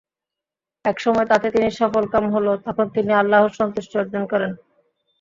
[0.85, 4.51] একসময় তাতে তিনি সফলকাম হন, তখন তিনি আল্লাহর সন্তুষ্টি অর্জন করেন।